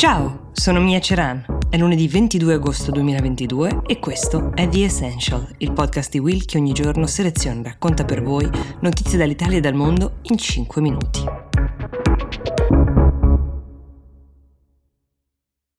[0.00, 1.44] Ciao, sono Mia Ceran.
[1.68, 6.56] È lunedì 22 agosto 2022 e questo è The Essential, il podcast di Will che
[6.56, 8.48] ogni giorno seleziona e racconta per voi
[8.80, 11.22] notizie dall'Italia e dal mondo in 5 minuti.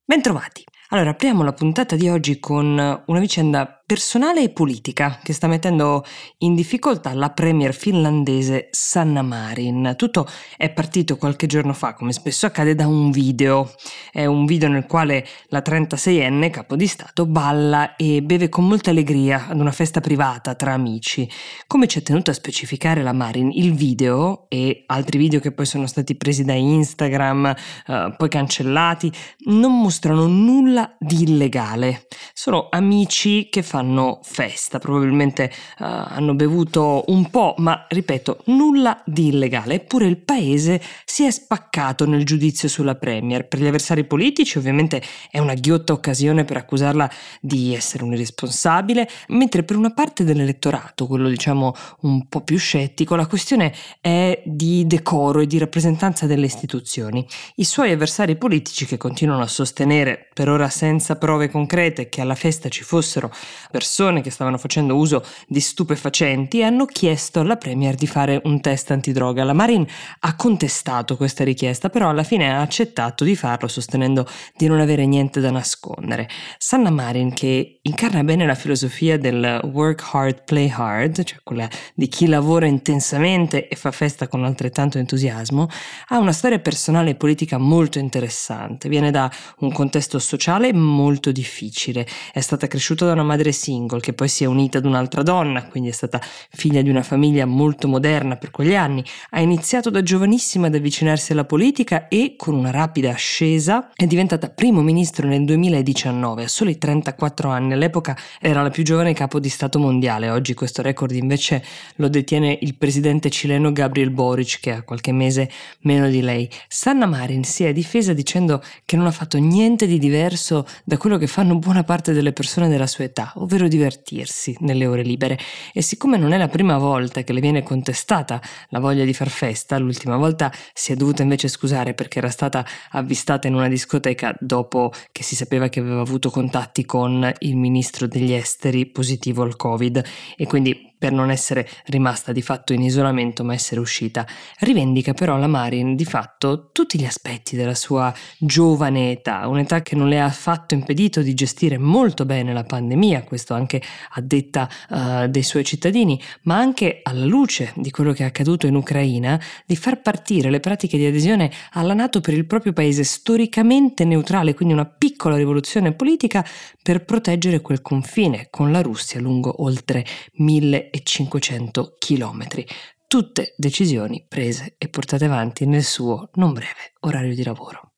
[0.06, 0.64] Bentrovati.
[0.90, 6.06] Allora, apriamo la puntata di oggi con una vicenda personale e politica che sta mettendo
[6.38, 9.96] in difficoltà la premier finlandese Sanna Marin.
[9.98, 13.70] Tutto è partito qualche giorno fa, come spesso accade, da un video.
[14.10, 18.92] È un video nel quale la 36enne capo di Stato balla e beve con molta
[18.92, 21.30] allegria ad una festa privata tra amici.
[21.68, 25.66] Come ci è tenuto a specificare la Marin, il video e altri video che poi
[25.66, 27.54] sono stati presi da Instagram,
[27.88, 29.12] eh, poi cancellati,
[29.48, 32.08] non mostrano nulla di illegale.
[32.34, 39.02] Sono amici che fanno fanno festa, probabilmente uh, hanno bevuto un po', ma ripeto, nulla
[39.06, 39.76] di illegale.
[39.76, 43.48] Eppure il paese si è spaccato nel giudizio sulla Premier.
[43.48, 45.02] Per gli avversari politici ovviamente
[45.32, 47.10] è una ghiotta occasione per accusarla
[47.42, 53.16] di essere un irresponsabile, mentre per una parte dell'elettorato, quello diciamo un po' più scettico,
[53.16, 57.26] la questione è di decoro e di rappresentanza delle istituzioni.
[57.56, 62.36] I suoi avversari politici che continuano a sostenere, per ora senza prove concrete, che alla
[62.36, 63.32] festa ci fossero
[63.72, 68.62] persone che stavano facendo uso di stupefacenti e hanno chiesto alla Premier di fare un
[68.62, 69.44] test antidroga.
[69.44, 69.88] La Marin
[70.20, 75.08] ha contestato questa richiesta, però alla fine ha accettato di farlo sostenendo di non avere
[75.08, 76.30] niente da nascondere.
[76.60, 82.08] Sanna Marin, che incarna bene la filosofia del work hard, play hard, cioè quella di
[82.08, 85.68] chi lavora intensamente e fa festa con altrettanto entusiasmo,
[86.10, 88.90] ha una storia personale e politica molto interessante.
[88.90, 92.06] Viene da un contesto sociale molto difficile.
[92.34, 95.66] È stata cresciuta da una madre single che poi si è unita ad un'altra donna,
[95.66, 100.02] quindi è stata figlia di una famiglia molto moderna per quegli anni, ha iniziato da
[100.02, 105.46] giovanissima ad avvicinarsi alla politica e con una rapida ascesa è diventata primo ministro nel
[105.46, 110.54] 2019 a soli 34 anni, all'epoca era la più giovane capo di Stato mondiale, oggi
[110.54, 111.64] questo record invece
[111.96, 115.50] lo detiene il presidente cileno Gabriel Boric che ha qualche mese
[115.82, 116.50] meno di lei.
[116.68, 121.18] Sanna Marin si è difesa dicendo che non ha fatto niente di diverso da quello
[121.18, 125.38] che fanno buona parte delle persone della sua età, ovvero divertirsi nelle ore libere.
[125.74, 129.30] E siccome non è la prima volta che le viene contestata la voglia di far
[129.30, 134.36] festa, l'ultima volta si è dovuta invece scusare perché era stata avvistata in una discoteca
[134.40, 139.56] dopo che si sapeva che aveva avuto contatti con il ministro degli esteri positivo al
[139.56, 140.04] Covid
[140.36, 144.24] e quindi per non essere rimasta di fatto in isolamento ma essere uscita.
[144.60, 149.96] Rivendica però la Marin di fatto tutti gli aspetti della sua giovane età, un'età che
[149.96, 153.82] non le ha affatto impedito di gestire molto bene la pandemia, questo anche
[154.12, 158.68] a detta uh, dei suoi cittadini, ma anche alla luce di quello che è accaduto
[158.68, 163.04] in Ucraina, di far partire le pratiche di adesione alla Nato per il proprio paese
[163.04, 166.46] storicamente neutrale, quindi una piccola rivoluzione politica
[166.80, 172.66] per proteggere quel confine con la Russia lungo oltre mille 1500 chilometri.
[173.08, 177.92] Tutte decisioni prese e portate avanti nel suo non breve orario di lavoro.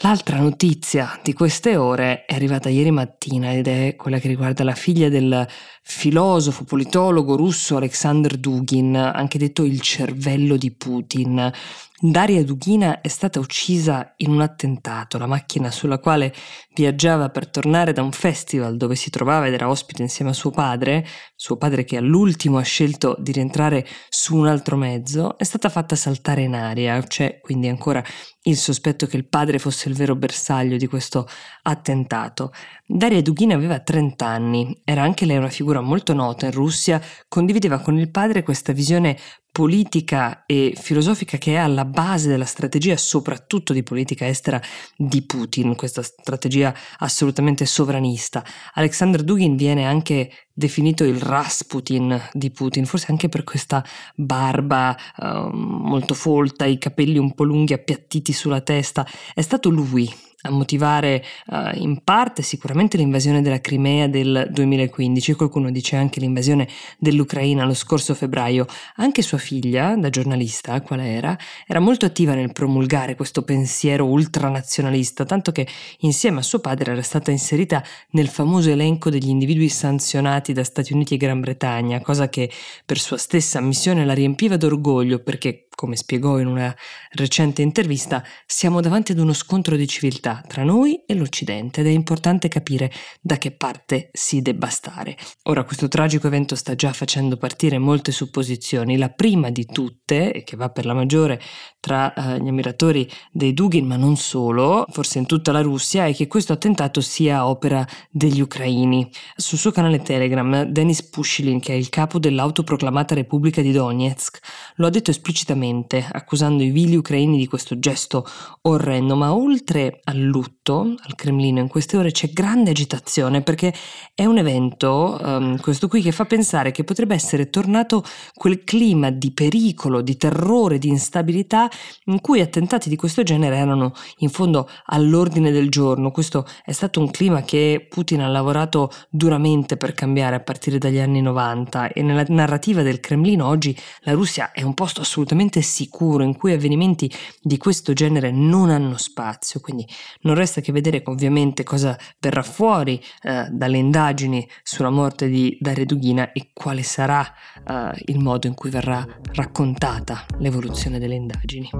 [0.00, 4.76] L'altra notizia di queste ore è arrivata ieri mattina ed è quella che riguarda la
[4.76, 5.44] figlia del
[5.82, 11.52] filosofo politologo russo Alexander Dugin, anche detto il cervello di Putin.
[12.00, 15.18] Daria Dugina è stata uccisa in un attentato.
[15.18, 16.32] La macchina sulla quale
[16.72, 20.50] viaggiava per tornare da un festival dove si trovava ed era ospite insieme a suo
[20.50, 21.04] padre,
[21.34, 25.96] suo padre che all'ultimo ha scelto di rientrare su un altro mezzo, è stata fatta
[25.96, 27.02] saltare in aria.
[27.02, 28.04] C'è quindi ancora
[28.42, 31.28] il sospetto che il padre fosse il vero bersaglio di questo
[31.62, 32.52] attentato.
[32.86, 37.80] Daria Dugina aveva 30 anni, era anche lei una figura molto nota in Russia, condivideva
[37.80, 39.18] con il padre questa visione
[39.58, 44.62] politica e filosofica che è alla base della strategia, soprattutto di politica estera
[44.96, 48.44] di Putin, questa strategia assolutamente sovranista.
[48.74, 55.48] Alexander Dugin viene anche definito il Rasputin di Putin, forse anche per questa barba uh,
[55.50, 59.04] molto folta, i capelli un po' lunghi appiattiti sulla testa.
[59.34, 60.08] È stato lui
[60.42, 66.68] a motivare uh, in parte sicuramente l'invasione della Crimea del 2015, qualcuno dice anche l'invasione
[66.98, 68.66] dell'Ucraina lo scorso febbraio.
[68.96, 71.36] Anche sua figlia, da giornalista, qual era,
[71.66, 75.66] era molto attiva nel promulgare questo pensiero ultranazionalista, tanto che
[76.00, 80.92] insieme a suo padre era stata inserita nel famoso elenco degli individui sanzionati da Stati
[80.92, 82.48] Uniti e Gran Bretagna, cosa che
[82.86, 86.74] per sua stessa missione la riempiva d'orgoglio perché come spiegò in una
[87.12, 91.90] recente intervista, siamo davanti ad uno scontro di civiltà tra noi e l'Occidente ed è
[91.90, 92.90] importante capire
[93.20, 95.16] da che parte si debba stare.
[95.44, 100.56] Ora questo tragico evento sta già facendo partire molte supposizioni, la prima di tutte, che
[100.56, 101.40] va per la maggiore
[101.78, 106.12] tra eh, gli ammiratori dei Dugin, ma non solo, forse in tutta la Russia, è
[106.12, 109.08] che questo attentato sia opera degli ucraini.
[109.36, 114.40] Sul suo canale Telegram, Denis Pushilin, che è il capo dell'autoproclamata Repubblica di Donetsk,
[114.74, 118.26] lo ha detto esplicitamente veemente, accusando i vili ucraini di questo gesto
[118.62, 123.72] orrendo, ma oltre al lutto al Cremlino in queste ore c'è grande agitazione perché
[124.14, 128.04] è un evento, um, questo qui, che fa pensare che potrebbe essere tornato
[128.34, 131.68] quel clima di pericolo, di terrore, di instabilità
[132.06, 136.10] in cui attentati di questo genere erano in fondo all'ordine del giorno.
[136.10, 140.98] Questo è stato un clima che Putin ha lavorato duramente per cambiare a partire dagli
[140.98, 145.62] anni 90 e nella narrativa del Cremlino oggi la Russia è un posto assolutamente assolutamente
[145.62, 147.10] sicuro in cui avvenimenti
[147.40, 149.86] di questo genere non hanno spazio, quindi
[150.22, 155.84] non resta che vedere ovviamente cosa verrà fuori eh, dalle indagini sulla morte di Daria
[155.84, 157.26] Dughina e quale sarà
[157.66, 161.70] eh, il modo in cui verrà raccontata l'evoluzione delle indagini.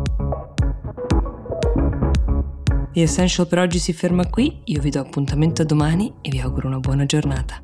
[2.92, 6.40] The Essential per oggi si ferma qui, io vi do appuntamento a domani e vi
[6.40, 7.62] auguro una buona giornata.